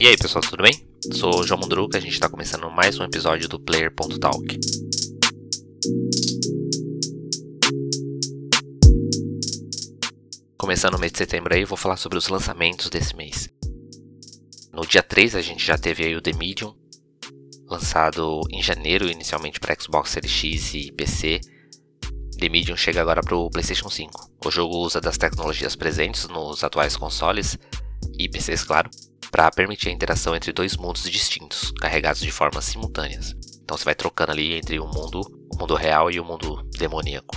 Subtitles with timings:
[0.00, 0.72] E aí pessoal, tudo bem?
[1.12, 4.60] Sou o João Mundruca, a gente está começando mais um episódio do Player.talk.
[10.56, 13.48] Começando o mês de setembro aí, vou falar sobre os lançamentos desse mês.
[14.72, 16.76] No dia 3 a gente já teve aí o The Medium,
[17.66, 21.40] lançado em janeiro inicialmente para Xbox Series X e PC.
[22.38, 24.30] The Medium chega agora para o PlayStation 5.
[24.46, 27.58] O jogo usa das tecnologias presentes nos atuais consoles
[28.16, 28.88] e PCs, claro,
[29.30, 33.34] para permitir a interação entre dois mundos distintos, carregados de formas simultâneas.
[33.62, 35.20] Então você vai trocando ali entre o mundo,
[35.52, 37.36] o mundo real e o mundo demoníaco.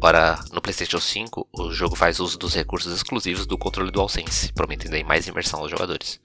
[0.00, 4.94] Ora, no PlayStation 5, o jogo faz uso dos recursos exclusivos do controle DualSense, prometendo
[4.94, 6.20] aí mais imersão aos jogadores.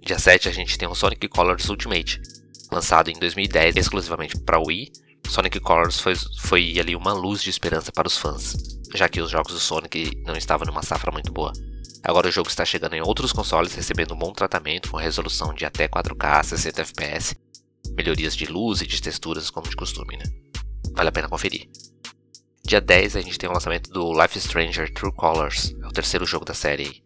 [0.00, 2.20] Dia 7 a gente tem o Sonic Colors Ultimate,
[2.70, 4.92] lançado em 2010 exclusivamente para Wii.
[5.28, 8.56] Sonic Colors foi, foi ali uma luz de esperança para os fãs,
[8.94, 11.52] já que os jogos do Sonic não estavam numa safra muito boa.
[12.02, 15.64] Agora o jogo está chegando em outros consoles, recebendo um bom tratamento com resolução de
[15.64, 17.36] até 4K, 60 FPS,
[17.96, 20.24] melhorias de luz e de texturas como de costume, né?
[20.92, 21.68] Vale a pena conferir.
[22.64, 26.24] Dia 10 a gente tem o lançamento do Life Stranger True Colors, é o terceiro
[26.24, 27.02] jogo da série.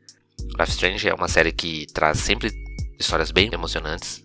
[0.58, 2.52] Life Strange é uma série que traz sempre
[2.98, 4.22] histórias bem emocionantes,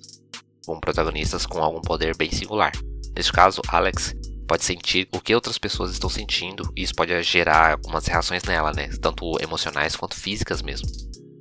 [0.65, 2.71] com protagonistas com algum poder bem singular.
[3.15, 4.13] Neste caso, Alex
[4.49, 8.73] pode sentir o que outras pessoas estão sentindo e isso pode gerar algumas reações nela,
[8.73, 8.89] né?
[8.99, 10.89] Tanto emocionais quanto físicas mesmo.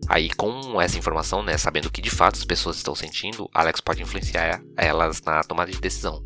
[0.07, 3.81] Aí, com essa informação, né, sabendo o que de fato as pessoas estão sentindo, Alex
[3.81, 6.23] pode influenciar elas na tomada de decisão.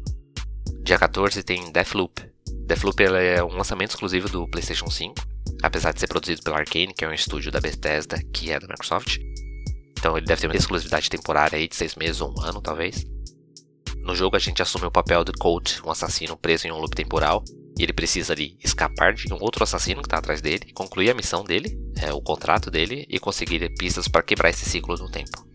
[0.82, 2.20] Dia 14 tem Deathloop.
[2.66, 5.14] Deathloop é um lançamento exclusivo do PlayStation 5,
[5.62, 8.66] apesar de ser produzido pela Arkane, que é um estúdio da Bethesda, que é da
[8.66, 9.18] Microsoft.
[9.96, 13.04] Então ele deve ter uma exclusividade temporária aí de seis meses ou um ano, talvez.
[14.02, 16.94] No jogo a gente assume o papel de Colt, um assassino preso em um loop
[16.94, 17.44] temporal,
[17.78, 21.14] e ele precisa ali escapar de um outro assassino que está atrás dele, concluir a
[21.14, 25.46] missão dele, é, o contrato dele, e conseguir pistas para quebrar esse ciclo no tempo.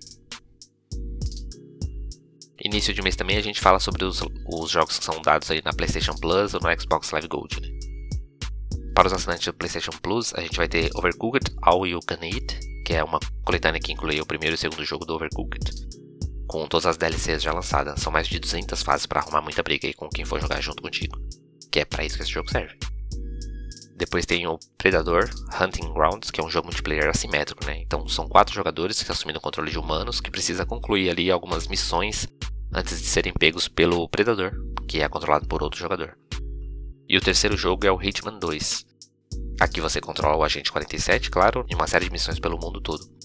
[2.63, 5.61] Início de mês também a gente fala sobre os, os jogos que são dados aí
[5.63, 7.61] na PlayStation Plus ou no Xbox Live Gold.
[7.61, 7.67] Né?
[8.95, 12.59] Para os assinantes do PlayStation Plus, a gente vai ter Overcooked All You Can Eat,
[12.85, 16.06] que é uma coletânea que inclui o primeiro e o segundo jogo do Overcooked
[16.47, 18.01] com todas as DLCs já lançadas.
[18.01, 20.81] São mais de 200 fases para arrumar muita briga aí com quem for jogar junto
[20.81, 21.19] contigo.
[21.71, 22.75] Que é para isso que esse jogo serve.
[23.97, 25.27] Depois tem o Predador
[25.59, 27.81] Hunting Grounds, que é um jogo multiplayer assimétrico, né?
[27.81, 31.67] Então são quatro jogadores que assumindo o controle de humanos que precisa concluir ali algumas
[31.67, 32.27] missões
[32.71, 34.51] antes de serem pegos pelo Predador,
[34.87, 36.15] que é controlado por outro jogador.
[37.09, 38.85] E o terceiro jogo é o Hitman 2.
[39.59, 43.16] Aqui você controla o Agente 47, claro, e uma série de missões pelo mundo todo.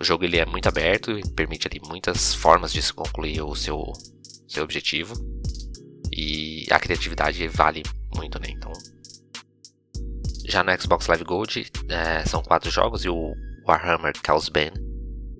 [0.00, 3.54] O jogo ele é muito aberto e permite ali muitas formas de se concluir o
[3.54, 3.92] seu,
[4.48, 5.14] seu objetivo.
[6.10, 7.82] E a criatividade vale
[8.16, 8.48] muito, né?
[8.48, 8.72] Então,
[10.46, 13.34] já no Xbox Live Gold é, são quatro jogos e o
[13.68, 14.80] Warhammer Chaos Bane,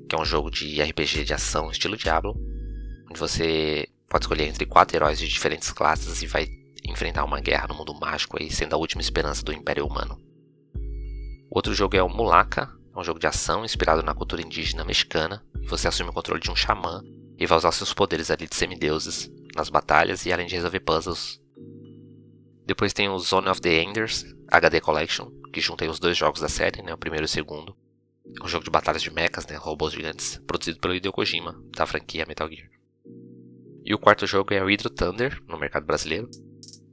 [0.08, 2.36] que é um jogo de RPG de ação estilo Diablo,
[3.10, 6.46] onde você pode escolher entre quatro heróis de diferentes classes e vai
[6.84, 10.20] enfrentar uma guerra no mundo mágico aí, sendo a última esperança do Império Humano.
[11.50, 15.42] O outro jogo é o Mulaka, um jogo de ação inspirado na cultura indígena mexicana.
[15.68, 17.02] Você assume o controle de um xamã
[17.38, 21.40] e vai usar seus poderes ali de semideuses nas batalhas e além de resolver puzzles.
[22.66, 26.48] Depois tem o Zone of the Enders HD Collection, que junta os dois jogos da
[26.48, 27.74] série, né, o primeiro e o segundo.
[28.38, 31.86] É um jogo de batalhas de mechas, né, robôs gigantes, produzido pelo Hideo Kojima, da
[31.86, 32.68] franquia Metal Gear.
[33.84, 36.30] E o quarto jogo é o Hydro Thunder, no mercado brasileiro.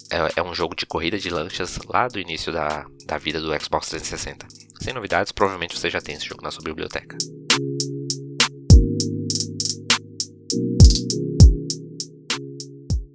[0.09, 3.53] É, é um jogo de corrida de lanchas lá do início da, da vida do
[3.61, 4.66] Xbox 360.
[4.81, 7.17] Sem novidades, provavelmente você já tem esse jogo na sua biblioteca.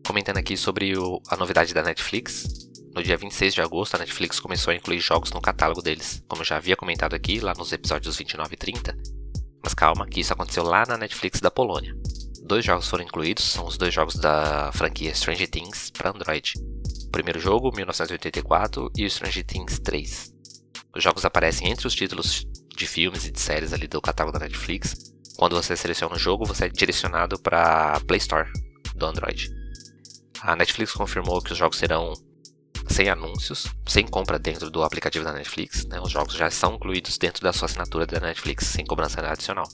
[0.07, 2.71] Comentando aqui sobre o, a novidade da Netflix.
[2.95, 6.43] No dia 26 de agosto, a Netflix começou a incluir jogos no catálogo deles, como
[6.43, 8.95] eu já havia comentado aqui lá nos episódios 29 e 30.
[9.65, 11.97] Mas calma, que isso aconteceu lá na Netflix da Polônia.
[12.43, 16.53] Dois jogos foram incluídos, são os dois jogos da franquia Stranger Things para Android.
[17.07, 20.35] O primeiro jogo, 1984, e o Stranger Things 3.
[20.95, 22.47] Os jogos aparecem entre os títulos
[22.77, 25.15] de filmes e de séries ali do catálogo da Netflix.
[25.37, 28.51] Quando você seleciona o jogo, você é direcionado para a Play Store
[28.95, 29.51] do Android.
[30.43, 32.13] A Netflix confirmou que os jogos serão
[32.89, 35.87] sem anúncios, sem compra dentro do aplicativo da Netflix.
[35.87, 36.01] Né?
[36.01, 39.69] Os jogos já são incluídos dentro da sua assinatura da Netflix, sem cobrança adicional.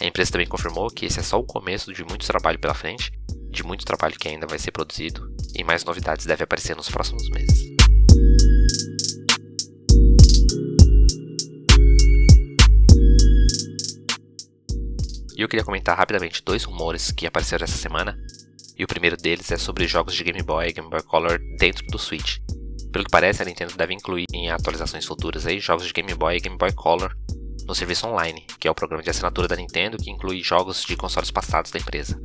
[0.00, 3.12] A empresa também confirmou que esse é só o começo de muito trabalho pela frente,
[3.50, 7.30] de muito trabalho que ainda vai ser produzido, e mais novidades devem aparecer nos próximos
[7.30, 7.75] meses.
[15.36, 18.18] E eu queria comentar rapidamente dois rumores que apareceram essa semana.
[18.78, 21.86] E o primeiro deles é sobre jogos de Game Boy e Game Boy Color dentro
[21.88, 22.38] do Switch.
[22.90, 26.36] Pelo que parece, a Nintendo deve incluir em atualizações futuras aí jogos de Game Boy
[26.36, 27.14] e Game Boy Color
[27.66, 30.96] no serviço online, que é o programa de assinatura da Nintendo que inclui jogos de
[30.96, 32.18] consoles passados da empresa.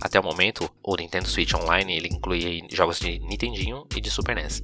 [0.00, 4.36] Até o momento, o Nintendo Switch Online ele inclui jogos de Nintendinho e de Super
[4.36, 4.62] NES.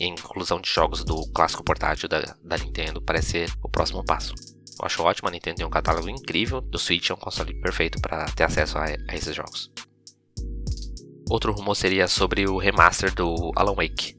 [0.00, 4.04] E a inclusão de jogos do clássico portátil da, da Nintendo parece ser o próximo
[4.04, 4.34] passo.
[4.78, 8.00] Eu acho ótimo, a Nintendo tem um catálogo incrível, o Switch é um console perfeito
[8.00, 9.70] para ter acesso a, a esses jogos.
[11.30, 14.16] Outro rumor seria sobre o remaster do Alan Wake,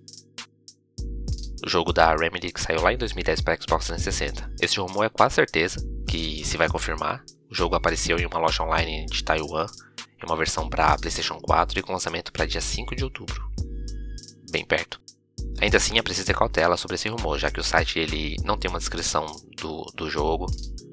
[1.66, 4.52] o jogo da Remedy que saiu lá em 2010 para Xbox 360.
[4.62, 7.24] Esse rumor é quase certeza que se vai confirmar.
[7.50, 9.66] O jogo apareceu em uma loja online de Taiwan,
[10.22, 13.50] em uma versão para PlayStation 4 e com lançamento para dia 5 de outubro.
[14.52, 15.02] Bem perto.
[15.62, 18.58] Ainda assim, é preciso ter cautela sobre esse rumor, já que o site ele não
[18.58, 19.26] tem uma descrição
[19.58, 20.48] do, do jogo,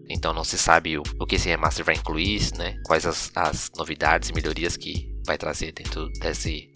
[0.09, 2.81] então não se sabe o, o que esse remaster vai incluir, né?
[2.87, 6.71] quais as, as novidades e melhorias que vai trazer dentro desse,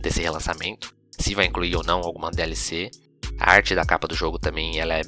[0.00, 2.90] desse relançamento, se vai incluir ou não alguma DLC.
[3.38, 5.02] A arte da capa do jogo também ela é,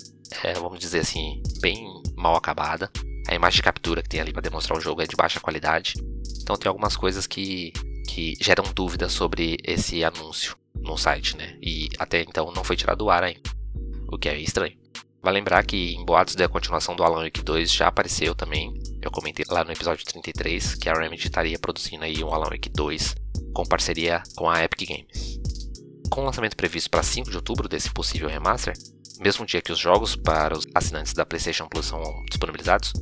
[0.45, 1.87] é vamos dizer assim, bem
[2.17, 2.91] mal acabada.
[3.29, 5.95] A imagem de captura que tem ali para demonstrar o jogo é de baixa qualidade.
[6.43, 7.73] Então tem algumas coisas que,
[8.09, 11.57] que geram dúvidas sobre esse anúncio no site, né?
[11.63, 13.41] E até então não foi tirado do ar ainda,
[14.09, 14.77] o que é estranho.
[15.23, 18.75] Vai lembrar que em boatos da continuação do Alan Wake 2 já apareceu também.
[19.01, 22.69] Eu comentei lá no episódio 33 que a Remedy estaria produzindo aí um Alan Wake
[22.69, 23.15] 2
[23.55, 25.41] com parceria com a Epic Games.
[26.11, 28.75] Com o lançamento previsto para 5 de outubro desse possível remaster,
[29.21, 32.93] mesmo dia que os jogos para os assinantes da PlayStation Plus são disponibilizados,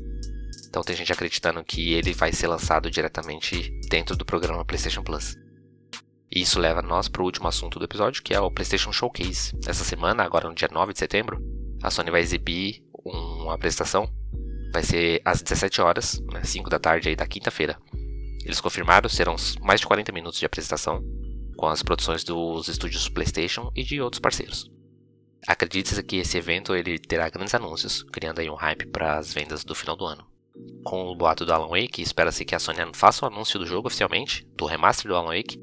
[0.68, 5.36] então tem gente acreditando que ele vai ser lançado diretamente dentro do programa PlayStation Plus.
[6.32, 9.52] E isso leva nós para o último assunto do episódio, que é o PlayStation Showcase.
[9.66, 11.42] Essa semana, agora no dia 9 de setembro,
[11.82, 14.08] a Sony vai exibir uma apresentação.
[14.72, 17.76] Vai ser às 17 horas, né, 5 da tarde aí da quinta-feira.
[18.44, 21.02] Eles confirmaram, serão mais de 40 minutos de apresentação,
[21.56, 24.70] com as produções dos estúdios PlayStation e de outros parceiros.
[25.46, 29.64] Acredite-se que esse evento ele terá grandes anúncios, criando aí um hype para as vendas
[29.64, 30.24] do final do ano.
[30.84, 33.88] Com o boato do Alan Wake, espera-se que a Sony faça o anúncio do jogo
[33.88, 35.58] oficialmente, do remaster do Alan Wake,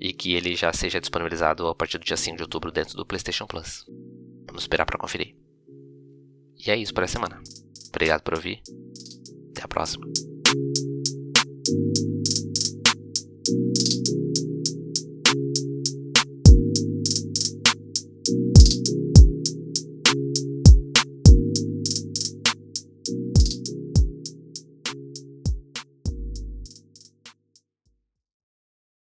[0.00, 3.06] e que ele já seja disponibilizado a partir do dia 5 de outubro dentro do
[3.06, 3.86] PlayStation Plus.
[4.46, 5.34] Vamos esperar para conferir.
[6.56, 7.42] E é isso por essa semana.
[7.88, 8.62] Obrigado por ouvir.
[9.50, 10.06] Até a próxima.